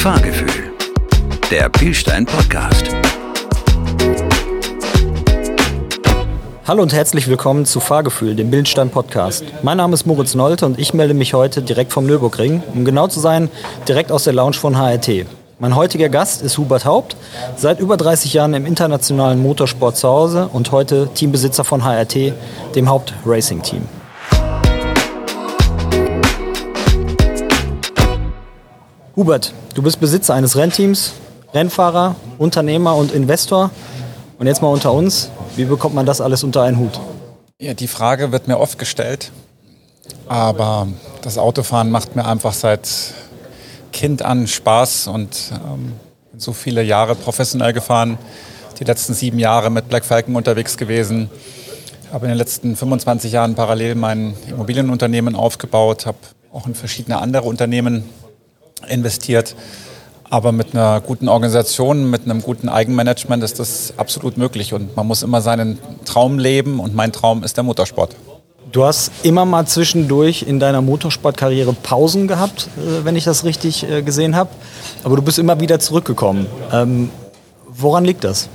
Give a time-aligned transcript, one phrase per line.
[0.00, 0.72] Fahrgefühl,
[1.50, 2.86] der Pilstein Podcast.
[6.66, 9.44] Hallo und herzlich willkommen zu Fahrgefühl, dem Bildstein Podcast.
[9.62, 13.08] Mein Name ist Moritz Nolte und ich melde mich heute direkt vom Nürburgring, um genau
[13.08, 13.50] zu sein,
[13.86, 15.26] direkt aus der Lounge von HRT.
[15.58, 17.14] Mein heutiger Gast ist Hubert Haupt,
[17.58, 22.32] seit über 30 Jahren im internationalen Motorsport zu Hause und heute Teambesitzer von HRT,
[22.74, 23.82] dem Haupt Racing Team.
[29.20, 31.12] Hubert, du bist Besitzer eines Rennteams,
[31.52, 33.70] Rennfahrer, Unternehmer und Investor.
[34.38, 36.98] Und jetzt mal unter uns, wie bekommt man das alles unter einen Hut?
[37.58, 39.30] Ja, die Frage wird mir oft gestellt.
[40.26, 40.88] Aber
[41.20, 42.88] das Autofahren macht mir einfach seit
[43.92, 45.92] Kind an Spaß und ähm,
[46.38, 48.16] so viele Jahre professionell gefahren.
[48.78, 51.28] Die letzten sieben Jahre mit Black Falcon unterwegs gewesen.
[52.10, 56.16] Habe in den letzten 25 Jahren parallel mein Immobilienunternehmen aufgebaut, habe
[56.54, 58.04] auch in verschiedene andere Unternehmen
[58.88, 59.54] investiert.
[60.28, 64.72] Aber mit einer guten Organisation, mit einem guten Eigenmanagement ist das absolut möglich.
[64.72, 66.78] Und man muss immer seinen Traum leben.
[66.78, 68.14] Und mein Traum ist der Motorsport.
[68.70, 73.82] Du hast immer mal zwischendurch in deiner Motorsportkarriere Pausen gehabt, äh, wenn ich das richtig
[73.82, 74.50] äh, gesehen habe.
[75.02, 76.46] Aber du bist immer wieder zurückgekommen.
[76.72, 77.10] Ähm,
[77.66, 78.48] woran liegt das?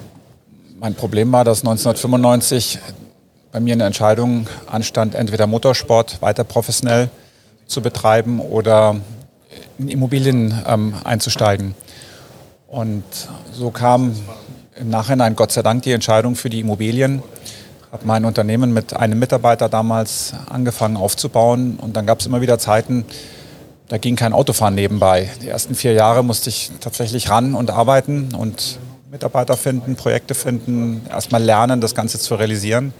[0.80, 2.80] Mein Problem war, dass 1995
[3.52, 7.10] bei mir eine Entscheidung anstand, entweder Motorsport weiter professionell
[7.68, 8.98] zu betreiben oder
[9.78, 11.76] in Immobilien ähm, einzusteigen.
[12.68, 13.04] Und
[13.54, 14.16] so kam
[14.76, 17.24] im Nachhinein Gott sei Dank die Entscheidung für die Immobilien.
[17.92, 22.60] Habe mein Unternehmen mit einem Mitarbeiter damals angefangen aufzubauen und dann gab es immer wieder
[22.60, 23.06] Zeiten,
[23.88, 25.30] da ging kein Autofahren nebenbei.
[25.42, 28.80] Die ersten vier Jahre musste ich tatsächlich ran und arbeiten und
[29.12, 32.94] Mitarbeiter finden, Projekte finden, erstmal lernen, das Ganze zu realisieren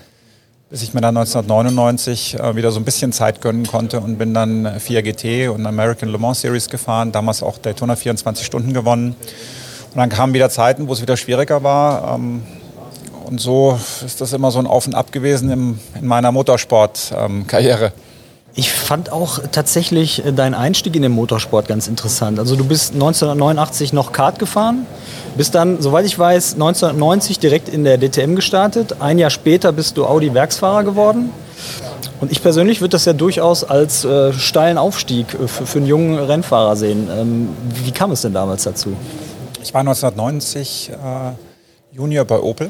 [0.70, 4.34] bis ich mir dann 1999 äh, wieder so ein bisschen Zeit gönnen konnte und bin
[4.34, 9.16] dann 4 GT und American Le Mans Series gefahren, damals auch Daytona 24 Stunden gewonnen.
[9.92, 12.16] Und dann kamen wieder Zeiten, wo es wieder schwieriger war.
[12.16, 12.44] Ähm,
[13.26, 17.86] und so ist das immer so ein Auf und Ab gewesen in meiner Motorsportkarriere.
[17.86, 18.05] Ähm,
[18.58, 22.40] ich fand auch tatsächlich äh, deinen Einstieg in den Motorsport ganz interessant.
[22.40, 24.88] Also du bist 1989 noch Kart gefahren,
[25.36, 29.02] bist dann, soweit ich weiß, 1990 direkt in der DTM gestartet.
[29.02, 31.32] Ein Jahr später bist du Audi-Werksfahrer geworden.
[32.22, 35.88] Und ich persönlich würde das ja durchaus als äh, steilen Aufstieg äh, für, für, einen
[35.88, 37.10] jungen Rennfahrer sehen.
[37.12, 37.50] Ähm,
[37.84, 38.96] wie kam es denn damals dazu?
[39.62, 42.70] Ich war 1990 äh, Junior bei Opel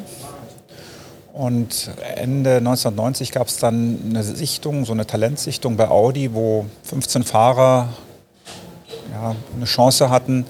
[1.35, 7.23] und Ende 1990 gab es dann eine Sichtung, so eine Talentsichtung bei Audi, wo 15
[7.23, 7.90] Fahrer
[9.12, 10.45] ja, eine Chance hatten,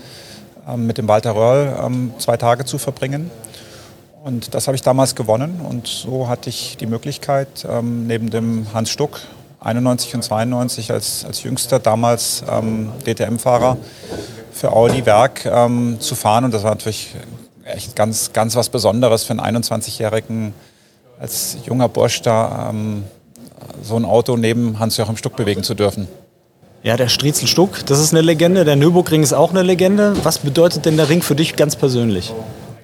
[0.68, 3.32] ähm, mit dem Walter Röhrl ähm, zwei Tage zu verbringen.
[4.24, 8.68] Und das habe ich damals gewonnen und so hatte ich die Möglichkeit, ähm, neben dem
[8.72, 9.22] Hans Stuck,
[9.62, 13.78] 91 und 92 als, als jüngster damals DTM-Fahrer
[14.52, 15.42] für Audi Werk
[16.00, 16.46] zu fahren.
[16.46, 17.16] Und das war natürlich
[17.64, 20.54] echt ganz, ganz was Besonderes für einen 21-jährigen
[21.20, 23.04] als junger Bursch da ähm,
[23.82, 26.08] so ein Auto neben Hans-Joachim Stuck bewegen zu dürfen.
[26.84, 28.64] Ja, der Striezel Stuck, das ist eine Legende.
[28.64, 30.14] Der Nürburgring ist auch eine Legende.
[30.24, 32.32] Was bedeutet denn der Ring für dich ganz persönlich?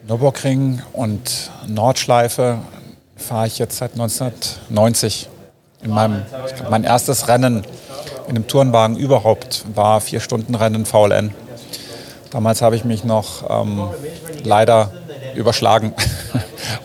[0.08, 2.58] Nürburgring und Nordschleife
[3.16, 5.30] fahre ich jetzt seit 1990.
[5.84, 6.24] In meinem,
[6.58, 7.64] glaub, mein erstes Rennen
[8.28, 11.34] in einem Tourenwagen überhaupt war vier Stunden Rennen VLN.
[12.32, 13.90] Damals habe ich mich noch ähm,
[14.44, 14.92] leider
[15.36, 15.94] überschlagen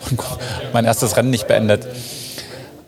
[0.09, 0.19] und
[0.73, 1.87] mein erstes Rennen nicht beendet.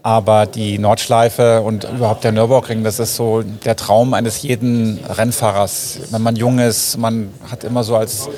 [0.02, 6.00] Aber die Nordschleife und überhaupt der Nürburgring, das ist so der Traum eines jeden Rennfahrers.
[6.12, 8.30] Wenn man jung ist, man hat immer so als,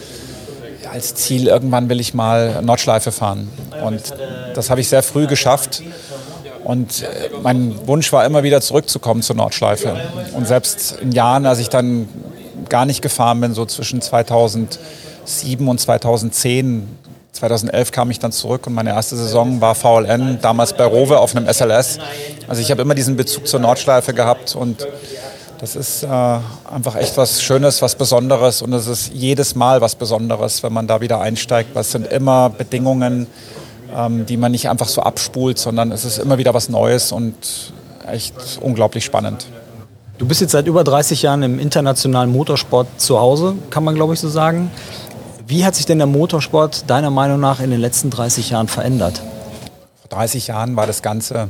[0.92, 3.50] als Ziel, irgendwann will ich mal Nordschleife fahren.
[3.86, 4.02] Und
[4.56, 5.84] das habe ich sehr früh geschafft.
[6.64, 10.00] Und äh, mein Wunsch war immer wieder zurückzukommen zur Nordschleife.
[10.34, 12.08] Und selbst in Jahren, als ich dann
[12.70, 16.88] gar nicht gefahren bin, so zwischen 2007 und 2010,
[17.42, 21.36] 2011 kam ich dann zurück und meine erste Saison war VLN, damals bei Rowe auf
[21.36, 21.98] einem SLS.
[22.48, 24.88] Also ich habe immer diesen Bezug zur Nordschleife gehabt und
[25.60, 29.96] das ist äh, einfach echt was Schönes, was Besonderes und es ist jedes Mal was
[29.96, 31.76] Besonderes, wenn man da wieder einsteigt.
[31.76, 33.26] Das sind immer Bedingungen,
[33.96, 37.34] ähm, die man nicht einfach so abspult, sondern es ist immer wieder was Neues und
[38.08, 39.48] echt unglaublich spannend.
[40.20, 44.14] Du bist jetzt seit über 30 Jahren im internationalen Motorsport zu Hause, kann man glaube
[44.14, 44.70] ich so sagen.
[45.52, 49.22] Wie hat sich denn der Motorsport deiner Meinung nach in den letzten 30 Jahren verändert?
[50.00, 51.50] Vor 30 Jahren war das Ganze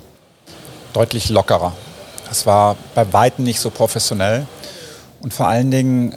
[0.92, 1.74] deutlich lockerer.
[2.32, 4.48] Es war bei weitem nicht so professionell.
[5.22, 6.16] Und vor allen Dingen,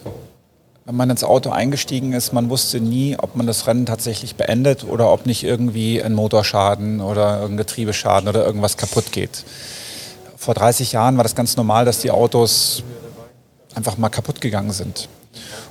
[0.86, 4.84] wenn man ins Auto eingestiegen ist, man wusste nie, ob man das Rennen tatsächlich beendet
[4.84, 9.44] oder ob nicht irgendwie ein Motorschaden oder ein Getriebeschaden oder irgendwas kaputt geht.
[10.38, 12.82] Vor 30 Jahren war das ganz normal, dass die Autos
[13.74, 15.10] einfach mal kaputt gegangen sind.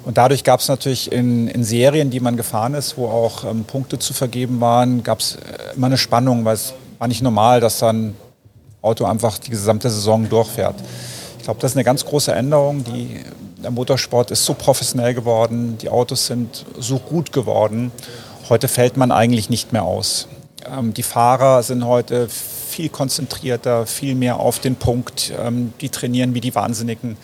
[0.04, 3.64] Und dadurch gab es natürlich in, in, Serien, die man gefahren ist, wo auch ähm,
[3.64, 7.60] Punkte zu vergeben waren, gab es äh, immer eine Spannung, weil es war nicht normal,
[7.60, 8.16] dass dann
[8.82, 10.76] Auto einfach die gesamte Saison durchfährt.
[11.38, 12.84] Ich glaube, das ist eine ganz große Änderung.
[12.84, 13.22] Die,
[13.64, 17.92] der Motorsport ist so professionell geworden, die Autos sind so gut geworden.
[18.50, 20.28] Heute fällt man eigentlich nicht mehr aus.
[20.70, 25.32] Ähm, die Fahrer sind heute viel konzentrierter, viel mehr auf den Punkt.
[25.40, 27.18] Ähm, die trainieren wie die Wahnsinnigen.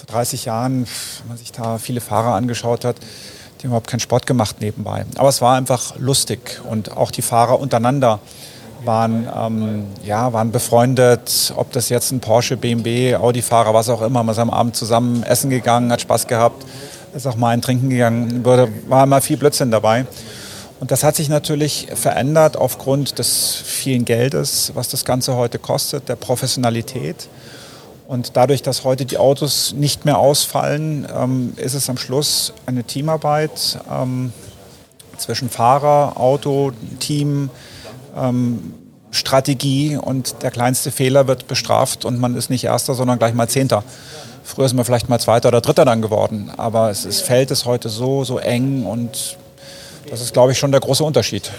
[0.00, 0.86] Vor 30 Jahren,
[1.18, 5.04] wenn man sich da viele Fahrer angeschaut hat, die haben überhaupt keinen Sport gemacht nebenbei.
[5.16, 8.18] Aber es war einfach lustig und auch die Fahrer untereinander
[8.82, 14.22] waren, ähm, ja, waren befreundet, ob das jetzt ein Porsche, BMW, Audi-Fahrer, was auch immer.
[14.22, 16.64] Man ist am Abend zusammen essen gegangen, hat Spaß gehabt,
[17.14, 20.06] ist auch mal ein Trinken gegangen, war immer viel Blödsinn dabei.
[20.80, 26.08] Und das hat sich natürlich verändert aufgrund des vielen Geldes, was das Ganze heute kostet,
[26.08, 27.28] der Professionalität.
[28.10, 32.82] Und dadurch, dass heute die Autos nicht mehr ausfallen, ähm, ist es am Schluss eine
[32.82, 34.32] Teamarbeit ähm,
[35.16, 37.50] zwischen Fahrer, Auto, Team,
[38.16, 38.74] ähm,
[39.12, 43.46] Strategie und der kleinste Fehler wird bestraft und man ist nicht Erster, sondern gleich mal
[43.46, 43.84] Zehnter.
[44.42, 47.64] Früher ist man vielleicht mal Zweiter oder Dritter dann geworden, aber es, es Feld ist
[47.64, 49.36] heute so, so eng und
[50.10, 51.52] das ist, glaube ich, schon der große Unterschied.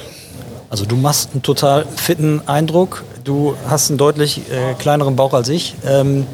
[0.70, 3.06] Also du machst einen total fitten Eindruck.
[3.24, 5.76] Du hast einen deutlich äh, kleineren Bauch als ich.
[5.86, 6.26] Ähm,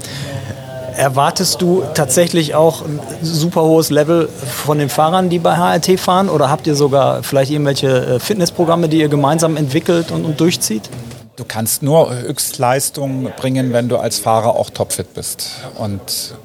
[0.95, 6.29] erwartest du tatsächlich auch ein super hohes Level von den Fahrern, die bei HRT fahren?
[6.29, 10.89] Oder habt ihr sogar vielleicht irgendwelche äh, Fitnessprogramme, die ihr gemeinsam entwickelt und, und durchzieht?
[11.35, 15.51] Du kannst nur Höchstleistung bringen, wenn du als Fahrer auch topfit bist.
[15.77, 16.35] Und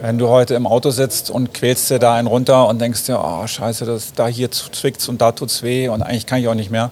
[0.00, 3.20] wenn du heute im Auto sitzt und quälst dir da einen runter und denkst dir,
[3.22, 6.54] oh scheiße, das, da hier zwickt's und da tut's weh und eigentlich kann ich auch
[6.54, 6.90] nicht mehr,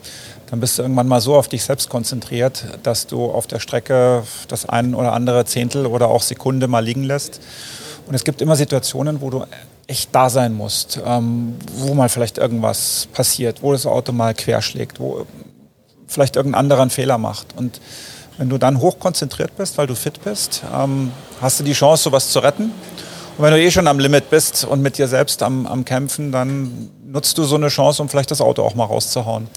[0.51, 4.23] dann bist du irgendwann mal so auf dich selbst konzentriert, dass du auf der Strecke
[4.49, 7.41] das ein oder andere Zehntel oder auch Sekunde mal liegen lässt.
[8.07, 9.45] Und es gibt immer Situationen, wo du
[9.87, 15.01] echt da sein musst, ähm, wo mal vielleicht irgendwas passiert, wo das Auto mal querschlägt,
[15.01, 15.27] wo
[16.07, 17.49] vielleicht irgendein anderer einen Fehler macht.
[17.57, 17.81] Und
[18.39, 22.31] wenn du dann hochkonzentriert bist, weil du fit bist, ähm, hast du die Chance, sowas
[22.31, 22.73] zu retten.
[23.37, 26.33] Und wenn du eh schon am Limit bist und mit dir selbst am, am Kämpfen,
[26.33, 29.49] dann nutzt du so eine Chance, um vielleicht das Auto auch mal rauszuhauen.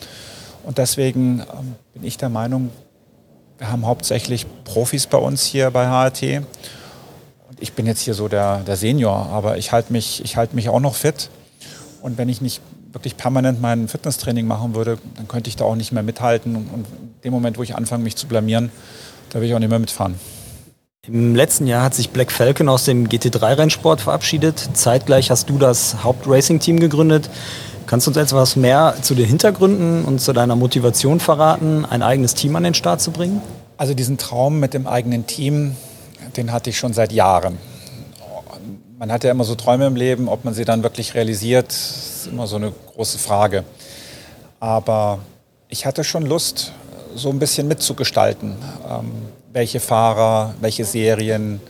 [0.64, 2.70] Und deswegen ähm, bin ich der Meinung,
[3.58, 6.46] wir haben hauptsächlich Profis bei uns hier bei HRT.
[7.50, 10.70] Und ich bin jetzt hier so der, der Senior, aber ich halte mich, halt mich
[10.70, 11.30] auch noch fit.
[12.02, 12.62] Und wenn ich nicht
[12.92, 16.56] wirklich permanent mein Fitnesstraining machen würde, dann könnte ich da auch nicht mehr mithalten.
[16.56, 18.72] Und, und in dem Moment, wo ich anfange, mich zu blamieren,
[19.30, 20.16] da will ich auch nicht mehr mitfahren.
[21.08, 24.70] Im letzten Jahr hat sich Black Falcon aus dem GT3-Rennsport verabschiedet.
[24.74, 27.30] Zeitgleich hast du das Hauptracing-Team gegründet.
[27.88, 32.34] Kannst du uns etwas mehr zu den Hintergründen und zu deiner Motivation verraten, ein eigenes
[32.34, 33.42] Team an den Start zu bringen?
[33.78, 35.78] Also diesen Traum mit dem eigenen Team,
[36.36, 37.58] den hatte ich schon seit Jahren.
[39.00, 42.28] Man hat ja immer so Träume im Leben, ob man sie dann wirklich realisiert, ist
[42.30, 43.64] immer so eine große Frage.
[44.60, 45.20] Aber
[45.70, 46.74] ich hatte schon Lust,
[47.16, 48.58] so ein bisschen mitzugestalten.
[48.90, 49.12] Ähm,
[49.54, 51.62] welche Fahrer, welche Serien,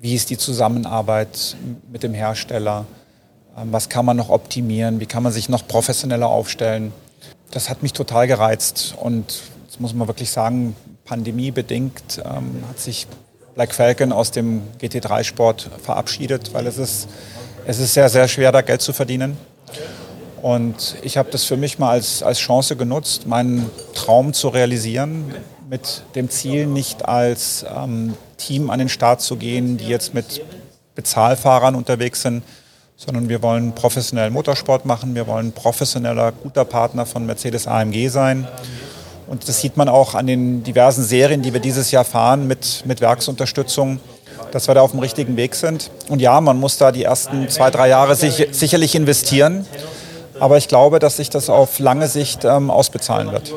[0.00, 1.54] wie ist die Zusammenarbeit
[1.92, 2.86] mit dem Hersteller,
[3.56, 6.92] was kann man noch optimieren, wie kann man sich noch professioneller aufstellen.
[7.50, 10.74] Das hat mich total gereizt und das muss man wirklich sagen,
[11.04, 13.06] pandemiebedingt ähm, hat sich
[13.54, 17.08] Black Falcon aus dem GT3-Sport verabschiedet, weil es ist,
[17.66, 19.36] es ist sehr, sehr schwer, da Geld zu verdienen.
[20.42, 25.34] Und ich habe das für mich mal als, als Chance genutzt, meinen Traum zu realisieren,
[25.70, 30.42] mit dem Ziel, nicht als ähm, Team an den Start zu gehen, die jetzt mit
[30.94, 32.42] Bezahlfahrern unterwegs sind,
[32.96, 38.46] sondern wir wollen professionellen Motorsport machen, wir wollen professioneller, guter Partner von Mercedes AMG sein.
[39.26, 42.82] Und das sieht man auch an den diversen Serien, die wir dieses Jahr fahren mit,
[42.84, 43.98] mit Werksunterstützung,
[44.52, 45.90] dass wir da auf dem richtigen Weg sind.
[46.08, 49.66] Und ja, man muss da die ersten zwei, drei Jahre sich, sicherlich investieren.
[50.40, 53.52] Aber ich glaube, dass sich das auf lange Sicht ähm, ausbezahlen wird.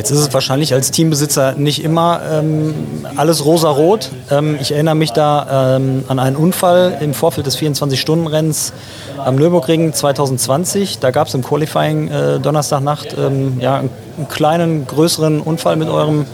[0.00, 2.72] Jetzt ist es wahrscheinlich als Teambesitzer nicht immer ähm,
[3.16, 4.08] alles rosa-rot.
[4.30, 8.72] Ähm, ich erinnere mich da ähm, an einen Unfall im Vorfeld des 24-Stunden-Rennens
[9.18, 11.00] am Nürburgring 2020.
[11.00, 15.90] Da gab es im Qualifying äh, Donnerstagnacht ähm, ja, einen, einen, kleinen, größeren Unfall mit
[15.90, 16.24] eurem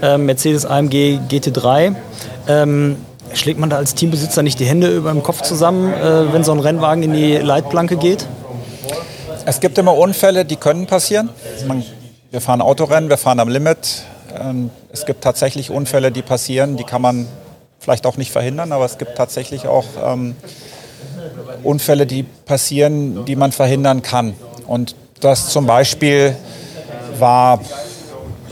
[0.00, 1.96] äh, Mercedes AMG GT3.
[3.34, 6.52] Schlägt man da als Teambesitzer nicht die Hände über dem Kopf zusammen, äh, wenn so
[6.52, 8.24] ein Rennwagen in die Leitplanke geht?
[9.44, 11.30] Es gibt immer Unfälle, die können passieren.
[11.66, 11.82] Man,
[12.30, 14.02] wir fahren Autorennen, wir fahren am Limit.
[14.38, 17.26] Ähm, es gibt tatsächlich Unfälle, die passieren, die kann man
[17.78, 20.36] vielleicht auch nicht verhindern, aber es gibt tatsächlich auch ähm,
[21.62, 24.34] Unfälle, die passieren, die man verhindern kann.
[24.66, 26.36] Und das zum Beispiel
[27.18, 27.60] war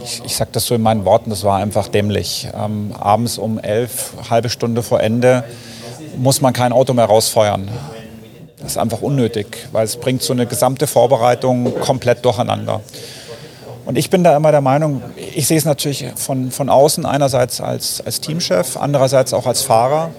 [0.03, 2.47] ich, ich sage das so in meinen Worten, das war einfach dämlich.
[2.57, 5.43] Ähm, abends um elf, halbe Stunde vor Ende,
[6.17, 7.67] muss man kein Auto mehr rausfeuern.
[8.59, 12.81] Das ist einfach unnötig, weil es bringt so eine gesamte Vorbereitung komplett durcheinander.
[13.87, 15.01] Und ich bin da immer der Meinung,
[15.33, 20.09] ich sehe es natürlich von, von außen, einerseits als, als Teamchef, andererseits auch als Fahrer.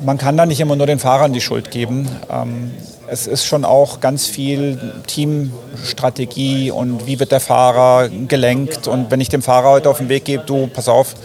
[0.00, 2.08] Man kann da nicht immer nur den Fahrern die Schuld geben.
[2.30, 2.70] Ähm,
[3.06, 8.88] es ist schon auch ganz viel Teamstrategie und wie wird der Fahrer gelenkt.
[8.88, 11.16] Und wenn ich dem Fahrer heute auf den Weg gebe, du, pass auf,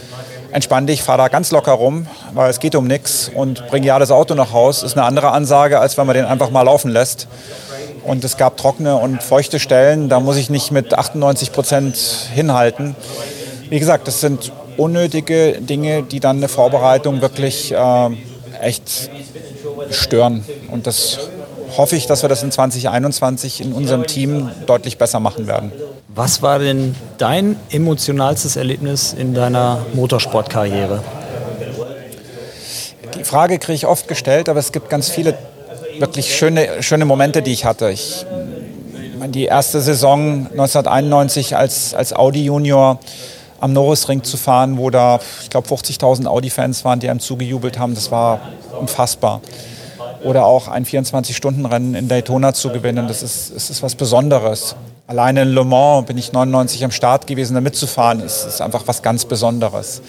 [0.52, 3.98] entspann dich, fahr da ganz locker rum, weil es geht um nichts und bring ja
[3.98, 6.90] das Auto nach Haus, ist eine andere Ansage, als wenn man den einfach mal laufen
[6.90, 7.28] lässt.
[8.04, 11.96] Und es gab trockene und feuchte Stellen, da muss ich nicht mit 98 Prozent
[12.34, 12.96] hinhalten.
[13.68, 18.10] Wie gesagt, das sind unnötige Dinge, die dann eine Vorbereitung wirklich äh,
[18.60, 19.10] echt
[19.90, 20.44] stören.
[20.70, 21.18] Und das
[21.76, 25.72] hoffe ich, dass wir das in 2021 in unserem Team deutlich besser machen werden.
[26.08, 31.02] Was war denn dein emotionalstes Erlebnis in deiner Motorsportkarriere?
[33.16, 35.34] Die Frage kriege ich oft gestellt, aber es gibt ganz viele
[36.02, 37.90] wirklich schöne, schöne Momente, die ich hatte.
[37.90, 38.26] Ich,
[39.28, 42.98] die erste Saison 1991 als, als Audi Junior
[43.60, 47.94] am Norrisring zu fahren, wo da, ich glaube, 50.000 Audi-Fans waren, die einem zugejubelt haben,
[47.94, 48.40] das war
[48.78, 49.40] unfassbar.
[50.24, 54.74] Oder auch ein 24-Stunden-Rennen in Daytona zu gewinnen, das ist, das ist was Besonderes.
[55.06, 58.82] Alleine in Le Mans bin ich 99 am Start gewesen, da mitzufahren, ist, ist einfach
[58.86, 60.02] was ganz Besonderes.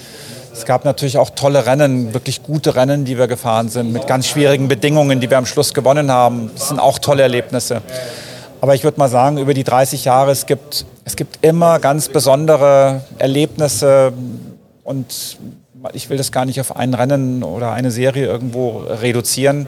[0.54, 4.28] Es gab natürlich auch tolle Rennen, wirklich gute Rennen, die wir gefahren sind, mit ganz
[4.28, 6.52] schwierigen Bedingungen, die wir am Schluss gewonnen haben.
[6.54, 7.82] Das sind auch tolle Erlebnisse.
[8.62, 12.08] Aber ich würde mal sagen, über die 30 Jahre, es gibt, es gibt immer ganz
[12.08, 14.14] besondere Erlebnisse
[14.84, 15.38] und
[15.94, 19.68] ich will das gar nicht auf ein Rennen oder eine Serie irgendwo reduzieren.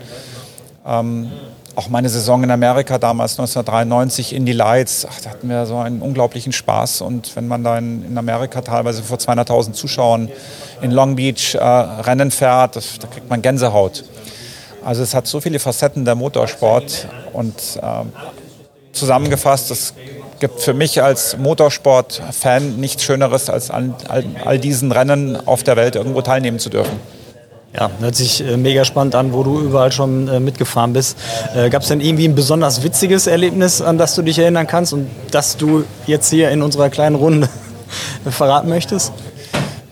[0.85, 1.31] Ähm,
[1.75, 5.77] auch meine Saison in Amerika damals 1993 in die Lights, ach, da hatten wir so
[5.77, 7.01] einen unglaublichen Spaß.
[7.01, 10.29] Und wenn man da in, in Amerika teilweise vor 200.000 Zuschauern
[10.81, 14.05] in Long Beach äh, Rennen fährt, das, da kriegt man Gänsehaut.
[14.83, 18.05] Also es hat so viele Facetten der Motorsport und äh,
[18.93, 19.93] zusammengefasst, es
[20.39, 25.75] gibt für mich als Motorsport-Fan nichts Schöneres, als an all, all diesen Rennen auf der
[25.75, 26.99] Welt irgendwo teilnehmen zu dürfen.
[27.77, 31.17] Ja, hört sich äh, mega spannend an, wo du überall schon äh, mitgefahren bist.
[31.53, 34.93] Äh, Gab es denn irgendwie ein besonders witziges Erlebnis, an das du dich erinnern kannst
[34.93, 37.49] und das du jetzt hier in unserer kleinen Runde
[38.29, 39.11] verraten möchtest?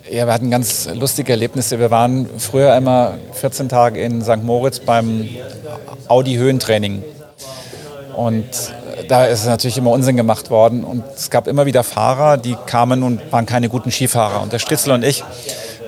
[0.10, 1.80] Ja, wir hatten ganz lustige Erlebnisse.
[1.80, 4.44] Wir waren früher immer 14 Tage in St.
[4.44, 5.28] Moritz beim
[6.08, 7.04] Audi-Höhentraining.
[8.16, 8.46] Und
[9.08, 10.84] da ist natürlich immer Unsinn gemacht worden.
[10.84, 14.42] Und es gab immer wieder Fahrer, die kamen und waren keine guten Skifahrer.
[14.42, 15.24] Und der Stritzel und ich,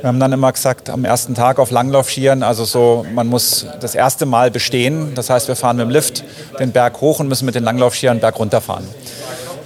[0.01, 3.95] wir haben dann immer gesagt, am ersten Tag auf Langlaufskiern, also so, man muss das
[3.95, 5.13] erste Mal bestehen.
[5.15, 6.23] Das heißt, wir fahren mit dem Lift
[6.59, 8.85] den Berg hoch und müssen mit den Langlaufskiern den Berg runterfahren.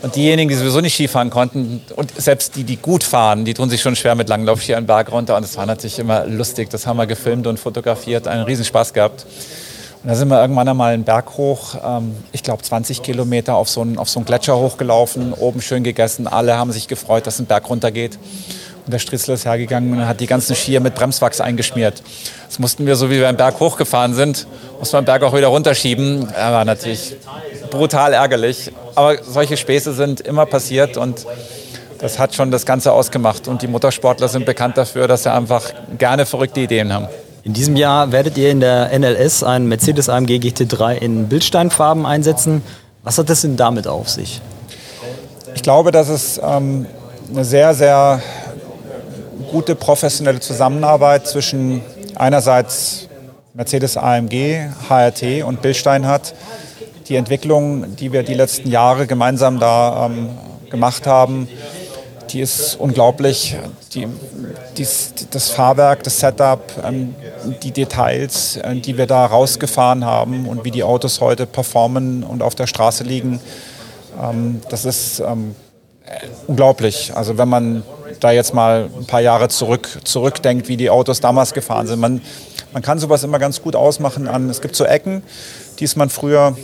[0.01, 3.69] Und diejenigen, die sowieso nicht Skifahren konnten, und selbst die, die gut fahren, die tun
[3.69, 5.35] sich schon schwer mit Langlaufskiern Berg runter.
[5.35, 6.69] Und das war natürlich immer lustig.
[6.69, 9.25] Das haben wir gefilmt und fotografiert, einen Riesenspaß gehabt.
[10.01, 13.67] Und da sind wir irgendwann einmal einen Berg hoch, ähm, ich glaube 20 Kilometer auf
[13.67, 16.25] so, einen, auf so einen Gletscher hochgelaufen, oben schön gegessen.
[16.25, 18.17] Alle haben sich gefreut, dass ein Berg runtergeht.
[18.89, 22.01] Und der Stritzler ist hergegangen und hat die ganzen Skier mit Bremswachs eingeschmiert.
[22.47, 24.47] Das mussten wir, so wie wir einen Berg hochgefahren sind,
[24.79, 26.27] mussten wir den Berg auch wieder runterschieben.
[26.35, 27.15] Er war natürlich
[27.69, 28.71] brutal ärgerlich.
[28.95, 31.27] Aber solche Späße sind immer passiert und
[31.99, 33.47] das hat schon das Ganze ausgemacht.
[33.47, 37.09] Und die Motorsportler sind bekannt dafür, dass sie einfach gerne verrückte Ideen haben.
[37.43, 42.63] In diesem Jahr werdet ihr in der NLS einen Mercedes AMG GT3 in Bildsteinfarben einsetzen.
[43.03, 44.41] Was hat das denn damit auf sich?
[45.53, 46.87] Ich glaube, dass es ähm,
[47.31, 48.23] eine sehr, sehr
[49.51, 51.81] gute professionelle Zusammenarbeit zwischen
[52.15, 53.07] einerseits
[53.53, 56.33] Mercedes AMG, HRT und Bildstein hat.
[57.07, 60.29] Die Entwicklung, die wir die letzten Jahre gemeinsam da ähm,
[60.69, 61.47] gemacht haben,
[62.29, 63.57] die ist unglaublich.
[63.93, 64.07] Die,
[64.77, 67.15] dies, das Fahrwerk, das Setup, ähm,
[67.63, 72.43] die Details, äh, die wir da rausgefahren haben und wie die Autos heute performen und
[72.43, 73.41] auf der Straße liegen,
[74.21, 75.55] ähm, das ist ähm,
[76.45, 77.11] unglaublich.
[77.15, 77.83] Also wenn man
[78.19, 81.99] da jetzt mal ein paar Jahre zurück, zurückdenkt, wie die Autos damals gefahren sind.
[81.99, 82.21] Man,
[82.73, 85.23] man kann sowas immer ganz gut ausmachen an, es gibt so Ecken,
[85.79, 86.55] die ist man früher,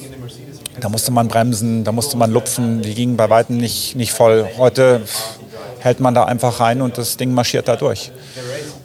[0.79, 4.47] da musste man bremsen, da musste man lupfen, die gingen bei Weitem nicht, nicht voll.
[4.57, 5.01] Heute
[5.79, 8.11] hält man da einfach rein und das Ding marschiert da durch.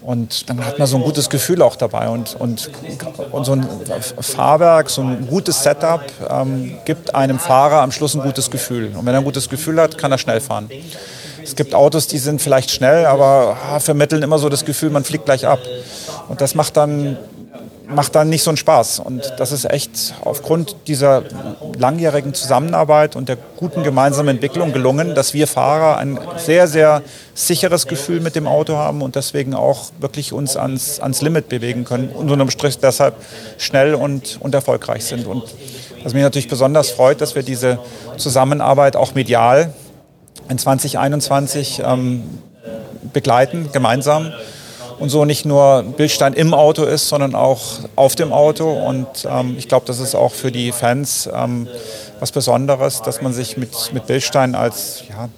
[0.02, 2.08] Und dann hat man so ein gutes Gefühl auch dabei.
[2.08, 2.70] Und, und,
[3.32, 3.66] und so ein
[4.20, 8.92] Fahrwerk, so ein gutes Setup ähm, gibt einem Fahrer am Schluss ein gutes Gefühl.
[8.94, 10.68] Und wenn er ein gutes Gefühl hat, kann er schnell fahren.
[11.42, 15.04] Es gibt Autos, die sind vielleicht schnell, aber ah, vermitteln immer so das Gefühl, man
[15.04, 15.60] fliegt gleich ab.
[16.28, 17.16] Und das macht dann
[17.94, 19.00] macht dann nicht so einen Spaß.
[19.00, 21.24] Und das ist echt aufgrund dieser
[21.78, 27.02] langjährigen Zusammenarbeit und der guten gemeinsamen Entwicklung gelungen, dass wir Fahrer ein sehr, sehr
[27.34, 31.84] sicheres Gefühl mit dem Auto haben und deswegen auch wirklich uns ans, ans Limit bewegen
[31.84, 33.14] können und unterm Strich deshalb
[33.58, 35.26] schnell und, und erfolgreich sind.
[35.26, 35.44] Und
[36.02, 37.78] was mich natürlich besonders freut, dass wir diese
[38.16, 39.72] Zusammenarbeit auch medial
[40.50, 42.24] in 2021 ähm,
[43.12, 44.32] begleiten, gemeinsam
[44.98, 47.60] und so nicht nur Bildstein im Auto ist, sondern auch
[47.96, 48.70] auf dem Auto.
[48.70, 51.66] Und ähm, ich glaube, das ist auch für die Fans ähm,
[52.20, 55.28] was Besonderes, dass man sich mit, mit Bildstein als ja,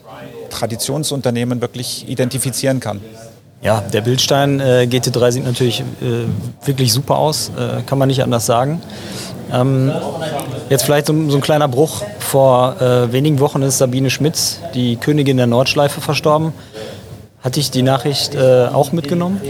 [0.51, 3.01] Traditionsunternehmen wirklich identifizieren kann.
[3.63, 8.25] Ja, der Bildstein äh, GT3 sieht natürlich äh, wirklich super aus, äh, kann man nicht
[8.25, 8.83] anders sagen.
[9.53, 9.93] Ähm,
[10.73, 12.03] jetzt vielleicht so, so, ein kleiner Bruch.
[12.19, 16.53] Vor äh, wenigen Wochen ist Sabine Schmitz, die Königin der Nordschleife, verstorben.
[17.41, 19.41] Hat dich die Nachricht äh, auch mitgenommen?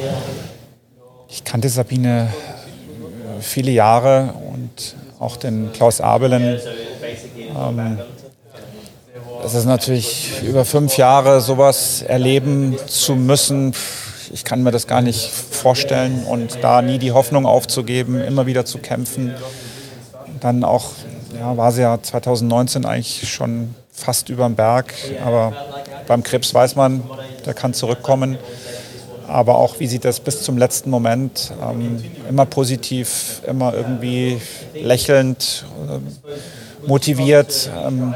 [1.28, 6.58] Ich kannte Sabine äh, viele Jahre und auch den Klaus Abelen.
[7.56, 7.98] Ähm,
[9.44, 13.74] es ist natürlich über fünf Jahre sowas erleben zu müssen.
[14.32, 18.64] Ich kann mir das gar nicht vorstellen und da nie die Hoffnung aufzugeben, immer wieder
[18.64, 19.34] zu kämpfen.
[20.40, 20.90] Dann auch,
[21.42, 24.94] ja, war sie ja 2019 eigentlich schon fast über dem Berg,
[25.24, 25.52] aber
[26.06, 27.02] beim Krebs weiß man,
[27.44, 28.38] der kann zurückkommen.
[29.26, 34.40] Aber auch, wie sie das bis zum letzten Moment ähm, immer positiv, immer irgendwie
[34.74, 37.70] lächelnd, äh, motiviert.
[37.84, 38.14] Ähm,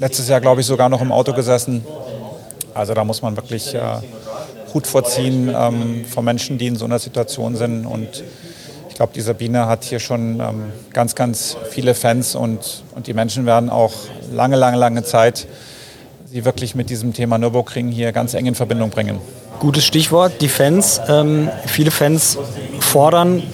[0.00, 1.84] letztes Jahr, glaube ich, sogar noch im Auto gesessen.
[2.74, 3.80] Also da muss man wirklich äh,
[4.74, 7.86] Hut vorziehen ähm, vor Menschen, die in so einer Situation sind.
[7.86, 8.24] Und
[8.98, 13.46] glaube, die Sabine hat hier schon ähm, ganz, ganz viele Fans und, und die Menschen
[13.46, 13.92] werden auch
[14.32, 15.46] lange, lange, lange Zeit
[16.26, 19.20] sie wirklich mit diesem Thema Nürburgring hier ganz eng in Verbindung bringen.
[19.60, 21.00] Gutes Stichwort, die Fans.
[21.08, 22.38] Ähm, viele Fans
[22.80, 23.44] fordern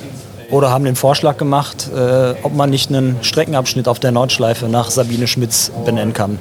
[0.50, 4.90] oder haben den Vorschlag gemacht, äh, ob man nicht einen Streckenabschnitt auf der Nordschleife nach
[4.90, 6.38] Sabine Schmitz benennen kann.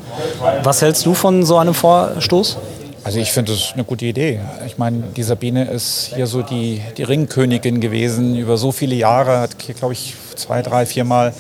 [0.64, 2.58] Was hältst du von so einem Vorstoß?
[3.04, 4.40] Also ich finde das eine gute Idee.
[4.66, 9.40] Ich meine, die Sabine ist hier so die, die Ringkönigin gewesen über so viele Jahre,
[9.40, 11.34] hat hier, glaube ich, zwei, drei, viermal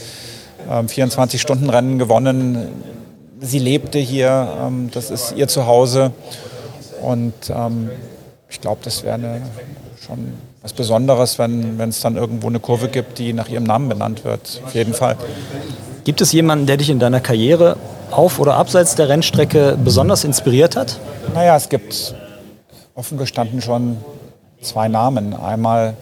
[0.70, 2.70] ähm, 24-Stunden-Rennen gewonnen
[3.44, 6.11] sie lebte hier, ähm, das ist ihr Zuhause.
[7.01, 7.90] Und ähm,
[8.50, 9.42] ich glaube, das wäre
[10.05, 14.24] schon was Besonderes, wenn es dann irgendwo eine Kurve gibt, die nach ihrem Namen benannt
[14.24, 14.61] wird.
[14.66, 15.18] Auf jeden Fall.
[16.05, 17.75] Gibt es jemanden, der dich in deiner Karriere
[18.18, 21.00] auf oder abseits der Rennstrecke besonders inspiriert hat?
[21.34, 22.16] Naja, es gibt
[22.96, 23.98] offen gestanden schon
[24.62, 25.34] zwei Namen.
[25.34, 25.96] Einmal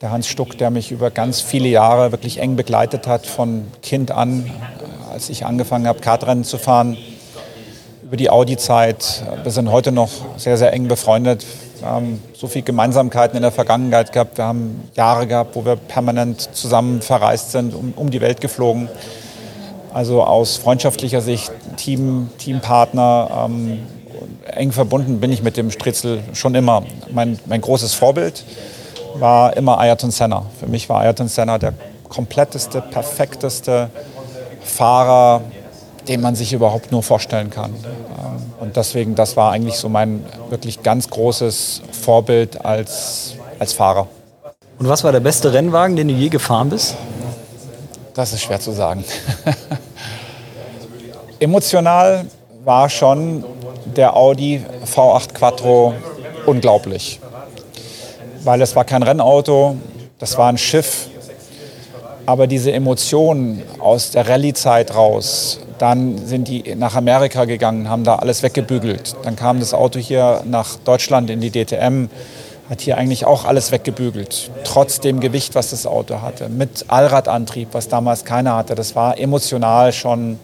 [0.00, 4.10] der Hans Stuck, der mich über ganz viele Jahre wirklich eng begleitet hat, von Kind
[4.10, 4.50] an,
[5.12, 6.96] als ich angefangen habe, Kartrennen zu fahren,
[8.02, 9.24] über die Audi-Zeit.
[9.42, 11.46] Wir sind heute noch sehr, sehr eng befreundet.
[11.80, 14.38] Wir haben so viele Gemeinsamkeiten in der Vergangenheit gehabt.
[14.38, 18.88] Wir haben Jahre gehabt, wo wir permanent zusammen verreist sind, um, um die Welt geflogen.
[19.94, 23.78] Also aus freundschaftlicher Sicht, Team, Teampartner, ähm,
[24.44, 26.82] eng verbunden bin ich mit dem Stritzel schon immer.
[27.12, 28.44] Mein, mein großes Vorbild
[29.14, 30.46] war immer Ayrton Senna.
[30.58, 31.74] Für mich war Ayrton Senna der
[32.08, 33.88] kompletteste, perfekteste
[34.64, 35.42] Fahrer,
[36.08, 37.70] den man sich überhaupt nur vorstellen kann.
[37.70, 44.08] Ähm, und deswegen, das war eigentlich so mein wirklich ganz großes Vorbild als, als Fahrer.
[44.76, 46.96] Und was war der beste Rennwagen, den du je gefahren bist?
[48.14, 49.04] Das ist schwer zu sagen.
[51.40, 52.26] Emotional
[52.64, 53.44] war schon
[53.84, 55.94] der Audi V8 Quattro
[56.46, 57.20] unglaublich.
[58.44, 59.76] Weil es war kein Rennauto,
[60.18, 61.08] das war ein Schiff,
[62.24, 68.16] aber diese Emotionen aus der Rallye-Zeit raus, dann sind die nach Amerika gegangen, haben da
[68.16, 69.16] alles weggebügelt.
[69.24, 72.08] Dann kam das Auto hier nach Deutschland in die DTM,
[72.68, 74.50] hat hier eigentlich auch alles weggebügelt.
[74.64, 76.48] Trotz dem Gewicht, was das Auto hatte.
[76.48, 78.74] Mit Allradantrieb, was damals keiner hatte.
[78.74, 80.38] Das war emotional schon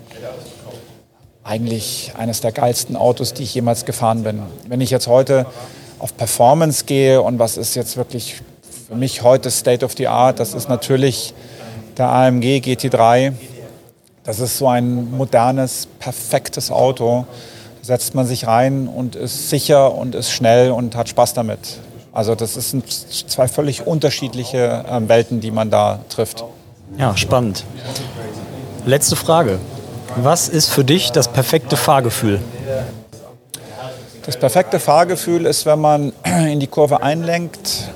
[1.42, 4.42] eigentlich eines der geilsten Autos, die ich jemals gefahren bin.
[4.68, 5.46] Wenn ich jetzt heute
[5.98, 8.36] auf Performance gehe und was ist jetzt wirklich
[8.88, 11.34] für mich heute State of the Art, das ist natürlich
[11.96, 13.32] der AMG GT3.
[14.24, 17.24] Das ist so ein modernes, perfektes Auto.
[17.80, 21.78] Da setzt man sich rein und ist sicher und ist schnell und hat Spaß damit.
[22.12, 26.44] Also das sind zwei völlig unterschiedliche ähm, Welten, die man da trifft.
[26.98, 27.64] Ja, spannend.
[28.84, 29.58] Letzte Frage.
[30.16, 32.40] Was ist für dich das perfekte Fahrgefühl?
[34.26, 37.90] Das perfekte Fahrgefühl ist, wenn man in die Kurve einlenkt.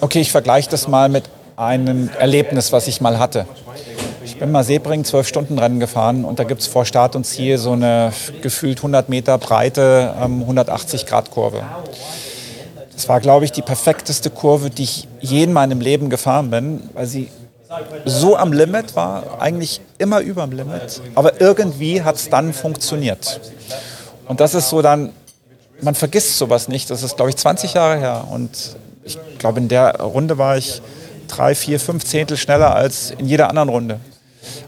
[0.00, 1.24] Okay, ich vergleiche das mal mit
[1.56, 3.46] ein Erlebnis, was ich mal hatte.
[4.24, 7.24] Ich bin mal Sebring zwölf Stunden Rennen gefahren und da gibt es vor Start und
[7.24, 11.62] Ziel so eine gefühlt 100 Meter breite 180 ähm, Grad Kurve.
[12.98, 16.90] Es war, glaube ich, die perfekteste Kurve, die ich je in meinem Leben gefahren bin,
[16.94, 17.30] weil sie
[18.04, 23.40] so am Limit war, eigentlich immer über dem Limit, aber irgendwie hat es dann funktioniert.
[24.26, 25.12] Und das ist so dann,
[25.80, 29.68] man vergisst sowas nicht, das ist, glaube ich, 20 Jahre her und ich glaube, in
[29.68, 30.82] der Runde war ich
[31.28, 34.00] drei, vier, fünf Zehntel schneller als in jeder anderen Runde.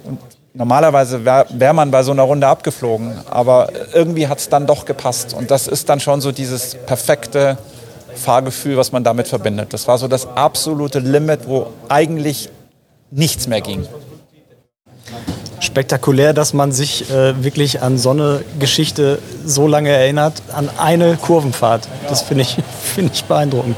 [0.05, 0.21] Und
[0.55, 4.85] normalerweise wäre wär man bei so einer Runde abgeflogen, aber irgendwie hat es dann doch
[4.85, 5.35] gepasst.
[5.35, 7.59] Und das ist dann schon so dieses perfekte
[8.15, 9.73] Fahrgefühl, was man damit verbindet.
[9.73, 12.49] Das war so das absolute Limit, wo eigentlich
[13.11, 13.87] nichts mehr ging.
[15.61, 21.17] Spektakulär, dass man sich äh, wirklich an so eine Geschichte so lange erinnert, an eine
[21.17, 21.87] Kurvenfahrt.
[22.09, 22.57] Das finde ich,
[22.95, 23.77] find ich beeindruckend.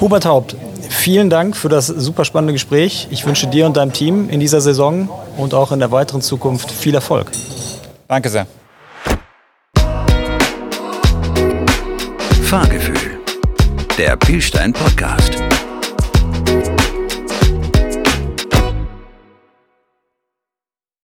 [0.00, 0.56] Hubert Haupt,
[0.90, 3.08] vielen Dank für das super spannende Gespräch.
[3.10, 6.70] Ich wünsche dir und deinem Team in dieser Saison und auch in der weiteren Zukunft
[6.70, 7.32] viel Erfolg.
[8.06, 8.46] Danke sehr.
[12.42, 13.15] Fahrgefühl.
[13.96, 15.55] Der Pilstein Podcast.